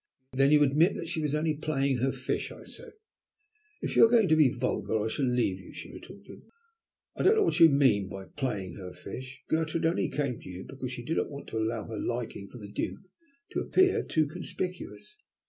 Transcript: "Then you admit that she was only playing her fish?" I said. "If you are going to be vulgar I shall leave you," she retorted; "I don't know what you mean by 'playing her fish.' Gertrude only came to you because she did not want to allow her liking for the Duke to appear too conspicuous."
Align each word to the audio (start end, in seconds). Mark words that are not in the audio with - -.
"Then 0.33 0.49
you 0.49 0.63
admit 0.63 0.95
that 0.95 1.07
she 1.09 1.21
was 1.21 1.35
only 1.35 1.53
playing 1.53 1.97
her 1.97 2.11
fish?" 2.11 2.51
I 2.51 2.63
said. 2.63 2.93
"If 3.83 3.95
you 3.95 4.03
are 4.03 4.09
going 4.09 4.29
to 4.29 4.35
be 4.35 4.49
vulgar 4.49 4.97
I 4.97 5.07
shall 5.07 5.27
leave 5.27 5.59
you," 5.59 5.71
she 5.73 5.93
retorted; 5.93 6.41
"I 7.15 7.21
don't 7.21 7.35
know 7.35 7.43
what 7.43 7.59
you 7.59 7.69
mean 7.69 8.09
by 8.09 8.25
'playing 8.25 8.77
her 8.77 8.93
fish.' 8.93 9.43
Gertrude 9.47 9.85
only 9.85 10.09
came 10.09 10.39
to 10.39 10.49
you 10.49 10.63
because 10.63 10.91
she 10.91 11.05
did 11.05 11.17
not 11.17 11.29
want 11.29 11.49
to 11.49 11.59
allow 11.59 11.83
her 11.85 11.99
liking 11.99 12.47
for 12.49 12.57
the 12.57 12.71
Duke 12.71 13.01
to 13.51 13.59
appear 13.59 14.01
too 14.01 14.25
conspicuous." 14.25 15.19